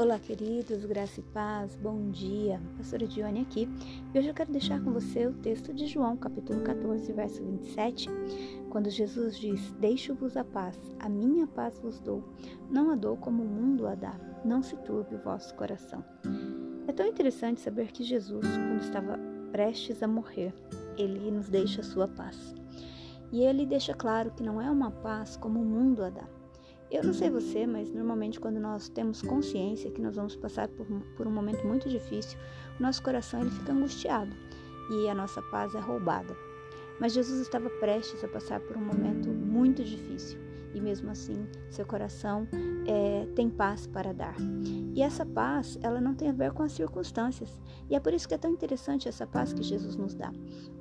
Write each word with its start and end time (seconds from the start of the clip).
Olá, 0.00 0.16
queridos, 0.16 0.84
graça 0.84 1.18
e 1.18 1.24
paz, 1.24 1.74
bom 1.74 2.08
dia. 2.12 2.60
Pastora 2.76 3.04
Dione 3.04 3.40
aqui. 3.40 3.68
E 4.14 4.16
hoje 4.16 4.28
eu 4.28 4.34
quero 4.34 4.52
deixar 4.52 4.80
com 4.80 4.92
você 4.92 5.26
o 5.26 5.32
texto 5.32 5.74
de 5.74 5.88
João, 5.88 6.16
capítulo 6.16 6.60
14, 6.62 7.12
verso 7.12 7.42
27, 7.42 8.08
quando 8.70 8.88
Jesus 8.90 9.36
diz: 9.36 9.72
Deixo-vos 9.80 10.36
a 10.36 10.44
paz, 10.44 10.78
a 11.00 11.08
minha 11.08 11.48
paz 11.48 11.80
vos 11.80 11.98
dou. 11.98 12.22
Não 12.70 12.92
a 12.92 12.94
dou 12.94 13.16
como 13.16 13.42
o 13.42 13.48
mundo 13.48 13.88
a 13.88 13.96
dá. 13.96 14.14
Não 14.44 14.62
se 14.62 14.76
turbe 14.76 15.16
o 15.16 15.20
vosso 15.20 15.52
coração. 15.56 16.04
É 16.86 16.92
tão 16.92 17.04
interessante 17.04 17.60
saber 17.60 17.90
que 17.90 18.04
Jesus, 18.04 18.46
quando 18.46 18.80
estava 18.80 19.18
prestes 19.50 20.00
a 20.00 20.06
morrer, 20.06 20.54
ele 20.96 21.28
nos 21.28 21.48
deixa 21.48 21.80
a 21.80 21.84
sua 21.84 22.06
paz. 22.06 22.54
E 23.32 23.42
ele 23.42 23.66
deixa 23.66 23.92
claro 23.94 24.30
que 24.30 24.44
não 24.44 24.62
é 24.62 24.70
uma 24.70 24.92
paz 24.92 25.36
como 25.36 25.60
o 25.60 25.64
mundo 25.64 26.04
a 26.04 26.10
dá. 26.10 26.37
Eu 26.90 27.04
não 27.04 27.12
sei 27.12 27.28
você, 27.28 27.66
mas 27.66 27.92
normalmente 27.92 28.40
quando 28.40 28.58
nós 28.58 28.88
temos 28.88 29.20
consciência 29.20 29.90
que 29.90 30.00
nós 30.00 30.16
vamos 30.16 30.34
passar 30.34 30.68
por, 30.68 30.86
por 31.16 31.26
um 31.26 31.30
momento 31.30 31.66
muito 31.66 31.88
difícil, 31.88 32.38
o 32.78 32.82
nosso 32.82 33.02
coração 33.02 33.40
ele 33.40 33.50
fica 33.50 33.72
angustiado 33.72 34.34
e 34.90 35.08
a 35.08 35.14
nossa 35.14 35.42
paz 35.42 35.74
é 35.74 35.80
roubada. 35.80 36.34
Mas 36.98 37.12
Jesus 37.12 37.40
estava 37.40 37.68
prestes 37.70 38.24
a 38.24 38.28
passar 38.28 38.60
por 38.60 38.76
um 38.76 38.84
momento 38.84 39.28
muito 39.28 39.84
difícil 39.84 40.38
e 40.74 40.80
mesmo 40.80 41.10
assim 41.10 41.46
seu 41.70 41.86
coração 41.86 42.46
é, 42.86 43.26
tem 43.34 43.50
paz 43.50 43.86
para 43.86 44.12
dar. 44.12 44.34
E 44.94 45.02
essa 45.02 45.24
paz, 45.24 45.78
ela 45.82 46.00
não 46.00 46.14
tem 46.14 46.30
a 46.30 46.32
ver 46.32 46.52
com 46.52 46.62
as 46.62 46.72
circunstâncias. 46.72 47.60
E 47.88 47.94
é 47.94 48.00
por 48.00 48.12
isso 48.12 48.26
que 48.26 48.34
é 48.34 48.38
tão 48.38 48.50
interessante 48.50 49.08
essa 49.08 49.26
paz 49.26 49.52
que 49.52 49.62
Jesus 49.62 49.94
nos 49.94 50.14
dá. 50.14 50.32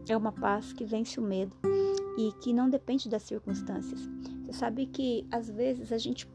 É 0.07 0.15
uma 0.15 0.31
paz 0.31 0.73
que 0.73 0.85
vence 0.85 1.19
o 1.19 1.23
medo 1.23 1.55
e 2.17 2.31
que 2.41 2.53
não 2.53 2.69
depende 2.69 3.09
das 3.09 3.23
circunstâncias. 3.23 4.09
Você 4.47 4.59
sabe 4.59 4.85
que 4.87 5.25
às 5.31 5.49
vezes 5.49 5.91
a 5.91 5.97
gente 5.97 6.27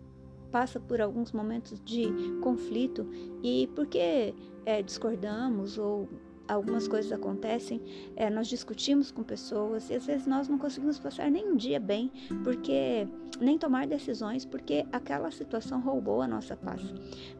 passa 0.51 0.79
por 0.79 1.01
alguns 1.01 1.33
momentos 1.33 1.81
de 1.83 2.07
conflito 2.43 3.09
e 3.43 3.69
porque 3.75 4.35
é, 4.67 4.83
discordamos 4.83 5.79
ou 5.79 6.09
algumas 6.47 6.87
coisas 6.87 7.11
acontecem, 7.11 7.81
é, 8.17 8.29
nós 8.29 8.49
discutimos 8.49 9.11
com 9.11 9.23
pessoas 9.23 9.89
e 9.91 9.95
às 9.95 10.05
vezes 10.05 10.27
nós 10.27 10.49
não 10.49 10.59
conseguimos 10.59 10.99
passar 10.99 11.31
nem 11.31 11.49
um 11.49 11.57
dia 11.57 11.81
bem, 11.81 12.13
porque 12.45 13.07
nem 13.41 13.59
tomar 13.59 13.87
decisões, 13.87 14.45
porque 14.45 14.85
aquela 14.93 15.31
situação 15.31 15.81
roubou 15.81 16.21
a 16.21 16.29
nossa 16.29 16.57
paz. 16.57 16.83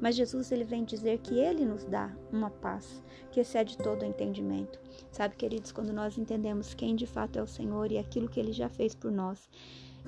Mas 0.01 0.17
Jesus 0.17 0.51
ele 0.51 0.65
vem 0.65 0.85
dizer 0.85 1.19
que 1.19 1.35
ele 1.35 1.65
nos 1.65 1.85
dá 1.85 2.11
uma 2.33 2.51
paz 2.51 3.03
que 3.31 3.41
excede 3.41 3.77
todo 3.77 4.03
o 4.03 4.07
entendimento. 4.07 4.81
Sabe, 5.11 5.37
queridos, 5.37 5.73
quando 5.73 5.93
nós 5.93 6.17
entendemos 6.17 6.75
quem 6.75 6.97
de 6.97 7.07
fato 7.07 7.39
é 7.39 7.43
o 7.43 7.47
Senhor 7.47 7.93
e 7.93 7.99
aquilo 7.99 8.29
que 8.29 8.41
ele 8.41 8.53
já 8.53 8.69
fez 8.69 8.95
por 8.95 9.11
nós, 9.11 9.49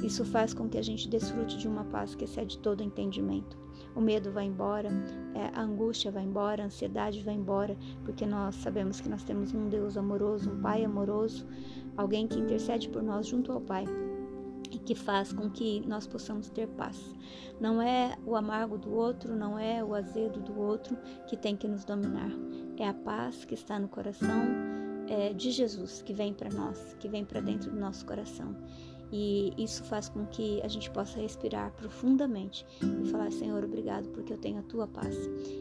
isso 0.02 0.24
faz 0.24 0.52
com 0.52 0.68
que 0.68 0.78
a 0.78 0.82
gente 0.82 1.08
desfrute 1.08 1.56
de 1.56 1.68
uma 1.68 1.84
paz 1.84 2.14
que 2.14 2.24
excede 2.24 2.58
todo 2.58 2.82
entendimento. 2.82 3.56
O 3.94 4.00
medo 4.00 4.32
vai 4.32 4.44
embora, 4.44 4.88
é, 5.34 5.50
a 5.54 5.62
angústia 5.62 6.10
vai 6.10 6.24
embora, 6.24 6.62
a 6.62 6.66
ansiedade 6.66 7.22
vai 7.22 7.34
embora, 7.34 7.76
porque 8.04 8.26
nós 8.26 8.56
sabemos 8.56 9.00
que 9.00 9.08
nós 9.08 9.22
temos 9.22 9.54
um 9.54 9.68
Deus 9.68 9.96
amoroso, 9.96 10.50
um 10.50 10.60
Pai 10.60 10.84
amoroso, 10.84 11.46
alguém 11.96 12.26
que 12.26 12.38
intercede 12.38 12.88
por 12.88 13.02
nós 13.02 13.26
junto 13.26 13.52
ao 13.52 13.60
Pai 13.60 13.84
e 14.70 14.78
que 14.78 14.94
faz 14.94 15.32
com 15.32 15.48
que 15.48 15.86
nós 15.86 16.06
possamos 16.06 16.50
ter 16.50 16.66
paz. 16.66 17.14
Não 17.60 17.80
é 17.80 18.16
o 18.26 18.34
amargo 18.34 18.76
do 18.76 18.92
outro, 18.92 19.36
não 19.36 19.56
é 19.56 19.84
o 19.84 19.94
azedo 19.94 20.40
do 20.40 20.58
outro 20.58 20.96
que 21.28 21.36
tem 21.36 21.56
que 21.56 21.68
nos 21.68 21.84
dominar. 21.84 22.30
É 22.76 22.88
a 22.88 22.94
paz 22.94 23.44
que 23.44 23.54
está 23.54 23.78
no 23.78 23.86
coração 23.86 24.42
é, 25.08 25.32
de 25.32 25.52
Jesus 25.52 26.02
que 26.02 26.12
vem 26.12 26.34
para 26.34 26.50
nós, 26.50 26.96
que 26.98 27.08
vem 27.08 27.24
para 27.24 27.40
dentro 27.40 27.70
do 27.70 27.78
nosso 27.78 28.04
coração. 28.04 28.56
E 29.16 29.52
isso 29.56 29.84
faz 29.84 30.08
com 30.08 30.26
que 30.26 30.60
a 30.62 30.66
gente 30.66 30.90
possa 30.90 31.20
respirar 31.20 31.70
profundamente 31.76 32.66
e 32.82 33.08
falar: 33.10 33.30
Senhor, 33.30 33.62
obrigado 33.62 34.08
porque 34.08 34.32
eu 34.32 34.36
tenho 34.36 34.58
a 34.58 34.62
tua 34.64 34.88
paz. 34.88 35.16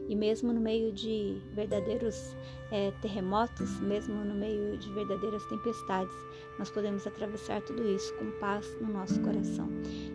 E 0.10 0.16
mesmo 0.16 0.52
no 0.52 0.60
meio 0.60 0.92
de 0.92 1.40
verdadeiros 1.54 2.36
é, 2.72 2.90
terremotos, 3.00 3.80
mesmo 3.82 4.26
no 4.26 4.34
meio 4.34 4.76
de 4.80 4.92
verdadeiras 4.94 5.46
tempestades, 5.46 6.16
nós 6.58 6.72
podemos 6.72 7.06
atravessar 7.06 7.62
tudo 7.62 7.88
isso 7.88 8.12
com 8.16 8.32
paz 8.40 8.68
no 8.82 8.92
nosso 8.92 9.22
coração. 9.22 9.70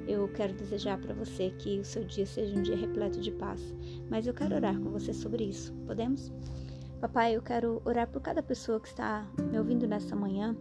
Eu 0.08 0.26
quero 0.32 0.52
desejar 0.54 0.98
para 0.98 1.14
você 1.14 1.54
que 1.60 1.78
o 1.78 1.84
seu 1.84 2.02
dia 2.02 2.26
seja 2.26 2.58
um 2.58 2.62
dia 2.62 2.76
repleto 2.76 3.20
de 3.20 3.30
paz, 3.30 3.72
mas 4.10 4.26
eu 4.26 4.34
quero 4.34 4.56
orar 4.56 4.76
com 4.80 4.90
você 4.90 5.14
sobre 5.14 5.44
isso. 5.44 5.72
Podemos? 5.86 6.32
Papai, 7.00 7.36
eu 7.36 7.42
quero 7.42 7.80
orar 7.84 8.08
por 8.08 8.20
cada 8.20 8.42
pessoa 8.42 8.80
que 8.80 8.88
está 8.88 9.24
me 9.38 9.56
ouvindo 9.56 9.86
nessa 9.86 10.16
manhã 10.16 10.56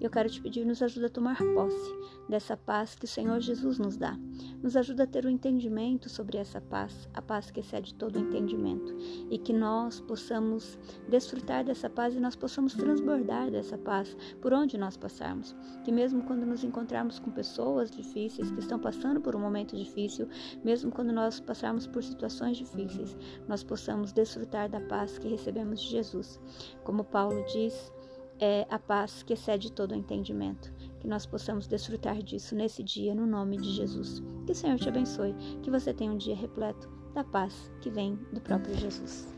eu 0.00 0.10
quero 0.10 0.30
te 0.30 0.40
pedir, 0.40 0.64
nos 0.64 0.82
ajuda 0.82 1.06
a 1.06 1.10
tomar 1.10 1.36
posse 1.54 1.94
dessa 2.28 2.56
paz 2.56 2.94
que 2.94 3.04
o 3.04 3.08
Senhor 3.08 3.38
Jesus 3.40 3.78
nos 3.78 3.96
dá. 3.96 4.16
Nos 4.62 4.76
ajuda 4.76 5.02
a 5.02 5.06
ter 5.06 5.24
o 5.24 5.28
um 5.28 5.30
entendimento 5.30 6.08
sobre 6.08 6.38
essa 6.38 6.60
paz, 6.60 7.08
a 7.12 7.20
paz 7.20 7.50
que 7.50 7.60
excede 7.60 7.94
todo 7.94 8.18
entendimento. 8.18 8.96
E 9.30 9.38
que 9.38 9.52
nós 9.52 10.00
possamos 10.00 10.78
desfrutar 11.08 11.64
dessa 11.64 11.90
paz 11.90 12.14
e 12.14 12.20
nós 12.20 12.34
possamos 12.34 12.74
transbordar 12.74 13.50
dessa 13.50 13.76
paz 13.76 14.16
por 14.40 14.54
onde 14.54 14.78
nós 14.78 14.96
passarmos. 14.96 15.54
Que 15.84 15.92
mesmo 15.92 16.22
quando 16.22 16.46
nos 16.46 16.64
encontrarmos 16.64 17.18
com 17.18 17.30
pessoas 17.30 17.90
difíceis, 17.90 18.50
que 18.50 18.60
estão 18.60 18.78
passando 18.78 19.20
por 19.20 19.36
um 19.36 19.40
momento 19.40 19.76
difícil, 19.76 20.28
mesmo 20.64 20.90
quando 20.90 21.12
nós 21.12 21.40
passarmos 21.40 21.86
por 21.86 22.02
situações 22.02 22.56
difíceis, 22.56 23.16
nós 23.46 23.62
possamos 23.62 24.12
desfrutar 24.12 24.68
da 24.70 24.80
paz 24.80 25.18
que 25.18 25.28
recebemos 25.28 25.80
de 25.80 25.88
Jesus. 25.88 26.40
Como 26.84 27.04
Paulo 27.04 27.44
diz, 27.52 27.92
é 28.40 28.66
a 28.70 28.78
paz 28.78 29.22
que 29.22 29.34
excede 29.34 29.70
todo 29.70 29.92
o 29.92 29.96
entendimento. 29.96 30.72
Que 30.98 31.06
nós 31.06 31.26
possamos 31.26 31.66
desfrutar 31.66 32.22
disso 32.22 32.54
nesse 32.54 32.82
dia, 32.82 33.14
no 33.14 33.26
nome 33.26 33.56
de 33.58 33.70
Jesus. 33.70 34.22
Que 34.46 34.52
o 34.52 34.54
Senhor 34.54 34.78
te 34.78 34.88
abençoe, 34.88 35.34
que 35.62 35.70
você 35.70 35.92
tenha 35.92 36.10
um 36.10 36.16
dia 36.16 36.34
repleto 36.34 36.90
da 37.14 37.22
paz 37.22 37.70
que 37.80 37.90
vem 37.90 38.16
do 38.32 38.40
próprio 38.40 38.74
Jesus. 38.76 39.28